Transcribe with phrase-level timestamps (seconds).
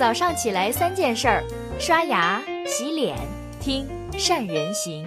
[0.00, 1.44] 早上起来三件事儿：
[1.78, 3.18] 刷牙、洗脸、
[3.60, 3.86] 听
[4.18, 5.06] 善人行。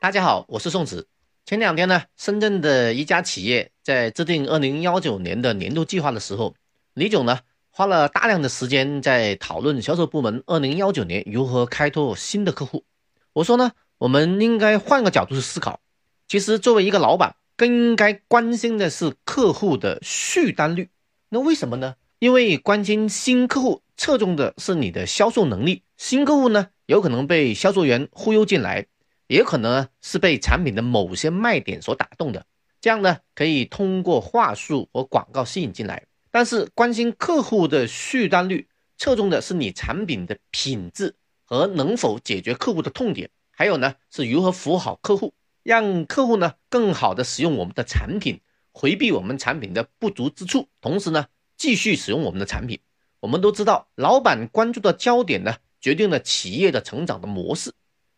[0.00, 1.08] 大家好，我是宋子。
[1.44, 6.54] 前两天呢，深圳的一家企业在制定二零幺九年的年度计划的时候，
[6.94, 7.40] 李总呢
[7.70, 12.84] 花了大量的时间在讨论销售部门二零幺九年如何开拓新的客户。
[13.32, 15.80] 我说呢，我们应该换个角度去思考。
[16.28, 20.88] 其实作为一个老板，更应该关心的是客户的续单率。
[21.28, 21.96] 那为什么呢？
[22.18, 25.82] 因为关心新客户，侧重的是你的销售能力。
[25.98, 28.86] 新客户呢，有可能被销售员忽悠进来。
[29.26, 32.46] 也可能是被产品的某些卖点所打动的，
[32.80, 36.06] 这样呢可以通过话术和广告吸引进来。
[36.30, 38.66] 但是关心客户的续单率，
[38.96, 41.14] 侧重的是你产品的品质
[41.44, 48.40] 和能否解决客户的痛点，还有呢是如何服务好客户，让客户呢更好的使用我们的产品，
[48.72, 52.80] 回避我们产品的不足之处，同时呢继续使用我们的产品。
[53.20, 57.74] 我们都知道，老板关注的焦点呢，决定了企业的成长的模式。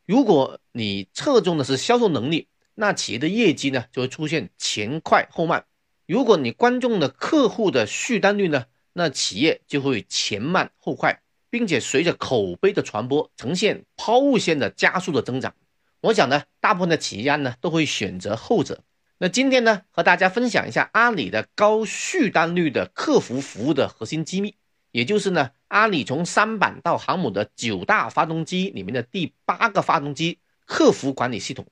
[0.06, 5.62] 如果你侧重的是销售能力，那企业的业绩呢就会出现前快后慢；
[6.06, 15.54] 如果你关注的客户的续单率呢，那企业就会前慢后快，并且随着口碑的传播，呈现抛物线的加速的增长。
[16.02, 18.82] 我想呢，大部分的企业家呢都会选择后者。
[19.18, 24.56] 那今天呢，和大家分享一下阿里的高续单率的客服服务的核心机密，
[24.90, 25.50] 也就是呢。
[25.68, 31.66] 阿里从三板到航母的九大发动机里面的第八个发动机——客服管理系统，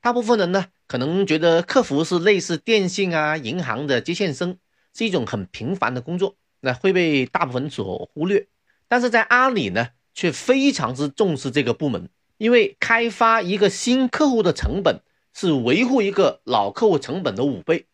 [0.00, 4.58] 大部分人呢可能觉得客服是类似电信啊、银行的接线生，
[4.92, 8.48] 是一种很平凡的工作，那会被大部分所忽略。
[8.88, 15.02] 但是在阿里呢，却非常之重视这个部门，因为开发一个新客户的成本
[15.34, 17.84] 是维护一个老客户成本的五倍。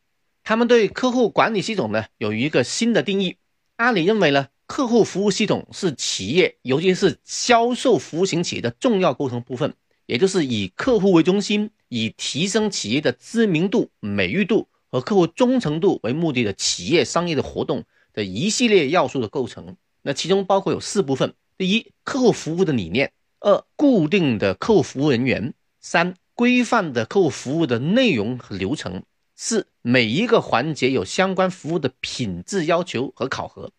[0.45, 3.37] 他们对客户管理系统呢有一个新的定义，
[3.77, 4.49] 阿里认为呢。
[4.67, 9.75] 客户服务系统是企业，尤其是销售服务型企业的重要构成部分，
[10.07, 17.85] 也就是以客户为中心，以提升企业的知名度、美誉度和客户忠诚度为目的的企业商业的活动
[18.15, 19.77] 的一系列要素的构成。
[20.01, 23.09] 那其中包括有四部分：第一，客户服务的理念；
[23.45, 29.03] 二，固定的客户服务人员；三，规范的客户服务的内容和流程；
[29.37, 33.71] 四，每一个环节有相关服务的品质要求和考核。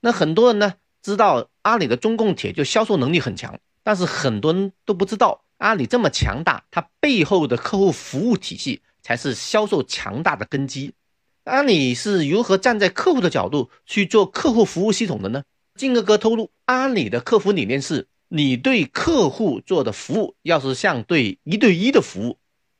[0.00, 10.92] 那很多人呢知道阿里的中供铁就销售能力很强，但是很多人都不知道阿里这么强大，它背后的客户服务体系才是销售强大的根基。
[11.44, 15.42] 阿里是如何站在客户的角度去做客户服务系统的呢？
[15.74, 22.38] 金哥哥透露，阿里的客服理念是：你对客户做的服务，要是像对一对一的服务，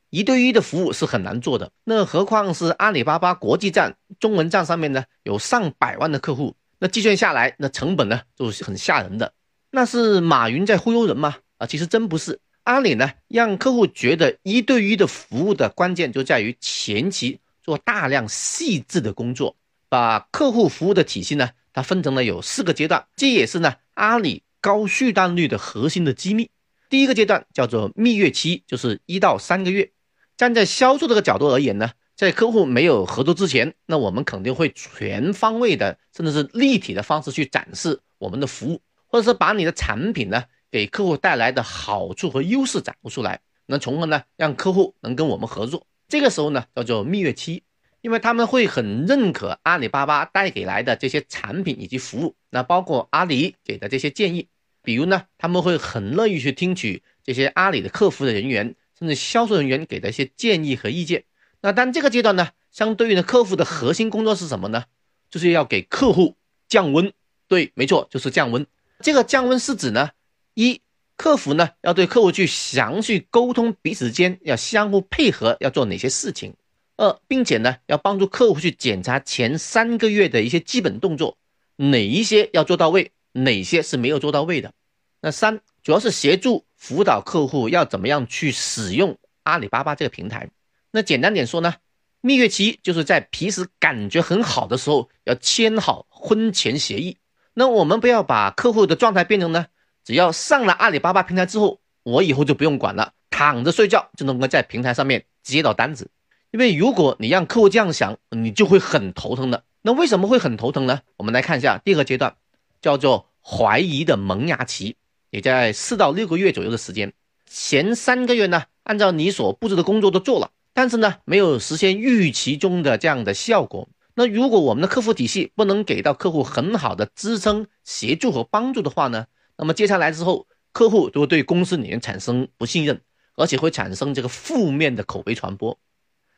[0.09, 1.71] 一对一的服务是很难做的。
[1.83, 6.55] 那何况是阿里巴巴国际站、中文站上面呢，有上百万的客户。
[6.79, 9.33] 那计算下来，那成本呢，就是很吓人的。
[9.71, 11.37] 那是马云在忽悠人吗？
[11.57, 12.39] 啊，其实真不是。
[12.63, 19.55] 阿里呢，让客户觉得一对一的服务的关键就在于前期做大量细致的工作，
[19.87, 26.49] 把客户服务的体系呢，它分成了有四个阶段，这也是呢阿里高续单率的核心的机密。
[26.89, 29.91] 第一个阶段叫做蜜月期，就是一到三个月。
[30.35, 31.91] 站在销售这个角度而言呢。
[32.15, 45.85] 在客户没有合作之前，那我们肯定会全方位的，甚至是立体的方式去展示我们的服务，或者是把你的产品呢给客户带来的好处和优势展露出来，那从而呢让客户能跟我们合作。
[46.07, 47.61] 这个时候呢叫做蜜月期，
[48.07, 54.47] 因为他们会很认可阿里巴巴带给来的这些产品以及服务，那包括阿里给的这些建议，
[54.81, 61.25] 比如呢他们会很乐意去听取这些阿里的客服的人员甚至销售人员给的一些建议和意见。
[61.59, 64.85] 那但这个阶段呢，相对应的客户的核心工作是什么呢？
[65.29, 66.37] 就是要给客户
[66.69, 67.11] 降温。
[67.49, 68.65] 对，没错，就是降温。
[69.01, 70.11] 这个降温是指呢，
[70.53, 70.79] 一
[71.17, 76.53] 客服呢要对客户去详细沟通彼此间要相互配合要做哪些事情。
[76.97, 81.37] 二，并且呢要帮助客户去检查前三个月的一些基本动作，
[81.75, 84.73] 哪一些要做到位，哪些是没有做到位的。
[85.21, 90.49] 那三，主要是协助辅导客户要怎么样去使用阿里巴巴这个平台。
[90.91, 91.75] 那简单点说呢，
[92.21, 97.17] 蜜月期就是在平时感觉很好的时候要签好婚前协议。
[97.53, 99.67] 那我们不要把客户的状态变成呢，
[100.03, 106.09] 只要上了阿里巴巴平台之后，我以后就不用管了，躺着睡觉就能够在平台上面接到单子。
[106.57, 109.63] 因为如果你让客户这样想，你就会很头疼的。
[109.83, 111.01] 那为什么会很头疼呢？
[111.15, 112.35] 我们来看一下第二个阶段，
[112.81, 114.95] 叫做怀疑的萌芽期，
[115.29, 117.13] 也在四到六个月左右的时间。
[117.45, 120.49] 前三个月呢，按照你所布置的工作都做了。
[120.73, 123.87] 但是呢，没有实现预期中的这样的效果。
[124.15, 129.27] 那如果我们的客服体系不能给到客户很好的支撑、协助和帮助的话呢，
[129.57, 132.99] 那么接下来之后，客户就会对公司里面产生不信任，
[133.35, 135.77] 而且会产生这个负面的口碑传播。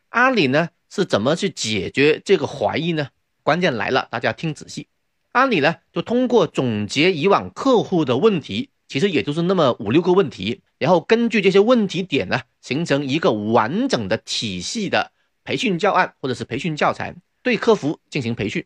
[0.09, 3.09] 阿里呢是怎么去解决这个怀疑呢？
[3.43, 4.87] 关键来了，大家听仔细。
[5.31, 8.69] 阿里呢就通过总结以往客户的问题。
[8.87, 15.11] 其实也就是那么五六个问题，然后根据这些问题点呢，形成一个完整的体系的
[15.43, 18.65] 培训教案或者是培训教材，对客服进行培训。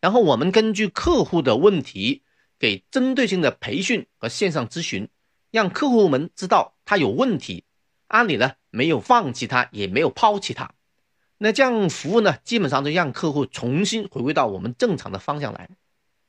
[0.00, 2.22] 然后我们根据客户的问题，
[2.60, 5.08] 给针对性的培训和线上咨询，
[5.50, 7.64] 让客户们知道他有问题，
[8.06, 10.70] 阿里呢没有放弃他，也没有抛弃他。
[11.38, 15.68] 那这样服务呢，基本上就让客户重新回归到我们正常的方向来。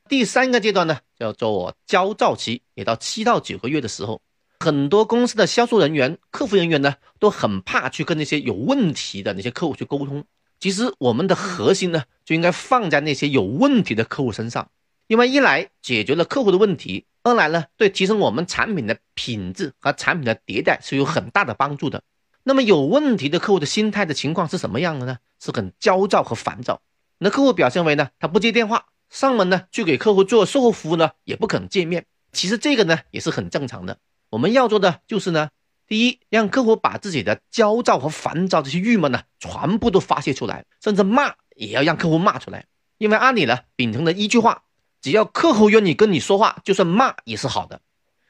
[0.09, 4.21] 第三个阶段呢，叫做焦躁期，也到七到九个月的时候，
[4.59, 10.25] 很多公司的销售人员、客服人员呢，都很怕去跟那些有问题的那些客户去沟通。
[10.59, 14.69] 其实我们的核心呢，就应该放在那些有问题的客户身上，
[15.07, 22.01] 因为一来解决了客户的问题，二来呢，对提升我们产品的品质和产品的迭代是有很大的帮助的。
[22.47, 25.17] 那么有问题的客户的心态的情况是什么样的呢？
[25.37, 26.81] 是很焦躁和烦躁。
[27.17, 28.85] 那客户表现为呢，他不接电话。
[29.09, 32.05] 上门呢，去给客户做售后服务呢，也不肯见面。
[32.31, 33.97] 其实这个呢，也是很正常的。
[34.29, 35.49] 我们要做的就是呢，
[35.87, 42.65] 第一，让客户把自己的焦躁和烦躁这些郁闷呢，全部都发泄出来，甚至骂也要让客户骂出来。
[42.97, 44.63] 因为阿里呢，秉承的一句话，
[45.01, 47.81] 只要客户愿意跟你说话，就算骂也是好的。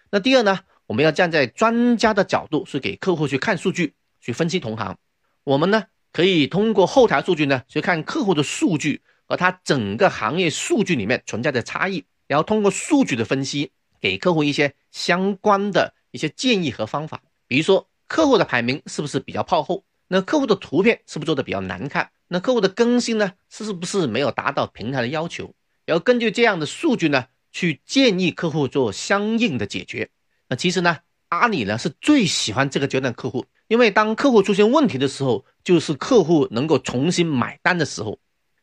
[0.09, 4.97] 那第二呢，我们要站在专家的角度，是给客户去看数据，去分析同行。
[5.43, 9.01] 我们呢，可以通过后台数据呢，去看客户的数据。
[9.29, 17.21] 和他整个行业数据里面存在的差异，然后通过数据的分析，给客户一些相关的一些建议和方法。
[17.45, 19.83] 比如说，客户的排名是不是比较靠后？
[20.07, 22.09] 那客户的图片是不是做的比较难看？
[22.29, 25.53] 那客户的更新呢，是不是没有达到平台的要求？
[25.85, 30.09] 然后根据这样的数据呢，去建议客户做相应的解决。
[30.47, 38.19] 那其实呢，阿里呢是最喜欢这个阶段客户，因为当客户出现问题的时候，就是客户能够重新买单的时候。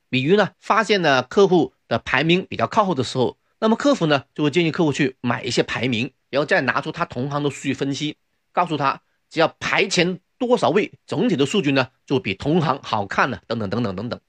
[0.09, 8.17] 比如呢，发现了客户的排名比较靠后的时候，那么客服呢就会建议客户去买一些排名，然后再拿出他同行的数据分析，
[8.53, 14.21] 告诉他只要排前多少位，整体的数据呢就比同行好看了，等等等等等等。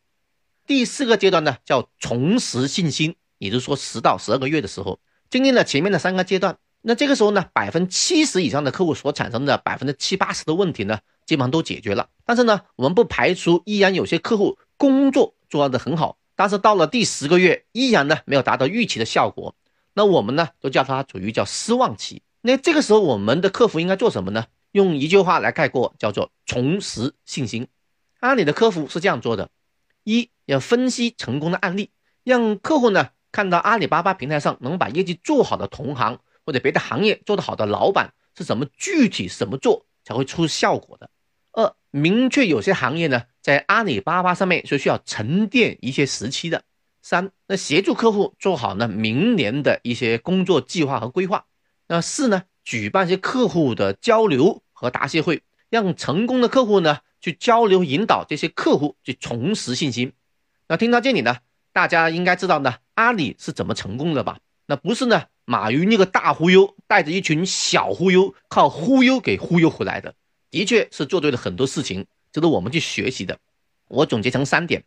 [0.65, 4.99] 第四个阶段呢叫重拾信心，也就是说十到十二个月的时候，
[5.29, 12.09] 经历了前面的三个阶段，那这个时候呢，百分之七十以上的客户所产生的百分之七八十的问题呢，基本上都解决了。
[12.25, 15.33] 但是呢，我们不排除依然有些客户工作。
[15.47, 19.55] 做的很好，但是到了第十个月，依然呢没有达到预期的效果，
[19.93, 22.23] 那我们呢都叫它处于叫失望期。
[22.41, 24.47] 那这个时候，我们的客服应该做什么呢？
[24.71, 27.67] 用一句话来概括，叫做重拾信心。
[28.19, 29.49] 阿里的客服是这样做的：
[30.03, 31.91] 一要分析成功的案例，
[32.23, 41.09] 让客户呢看到阿里巴巴平台上能把业绩做好的同行或者别的行业做得好的老板是怎么具体怎么做才会出效果的。
[41.51, 43.23] 二明确有些行业呢。
[43.45, 46.63] 在阿里巴巴上面是需要沉淀一些时期的。
[47.03, 51.45] 三，那协助客户做好呢明年的一些工作计划和规划。
[51.87, 60.13] 那四呢，举办一些客户的交流和答谢会，让成功的客户呢去交流引导这些客户去重拾信心。
[60.67, 61.37] 那听到这里呢，
[61.71, 64.39] 大家应该知道呢，阿里是怎么成功的吧？
[64.65, 70.15] 那不是呢，马云那个大忽悠带着一群小忽悠，靠忽悠给忽悠回来的，
[70.51, 72.07] 的确是做对了很多事情。
[72.33, 73.39] 值得我们去学习的，
[73.87, 74.83] 我总结成三点：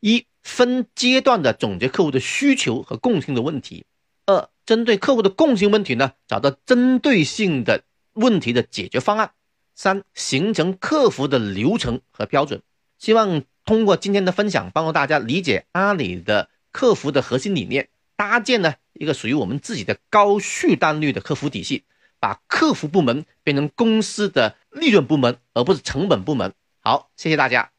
[0.00, 3.84] 一、分阶段的总结客户的需求和共性的问题；
[4.26, 9.28] 二、针对客户的共性问题呢，找到针对性的问题的解决方案；
[9.76, 12.60] 三、形成客服的流程和标准。
[12.98, 21.84] 希望通过今天的分享，帮助大家理解阿里的客服的核心理念，搭建呢一个属于我们自己的高续单率的客服体系，
[22.20, 26.52] 把客服部门变成公司的利润部门，而不是成本部门。
[26.80, 27.70] 好，谢谢大家。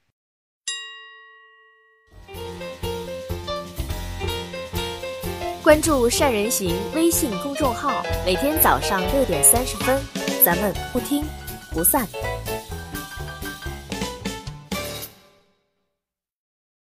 [5.61, 10.01] 关注善人行微信公众号，每天早上六点三十分，
[10.43, 11.23] 咱们不听
[11.71, 12.07] 不散。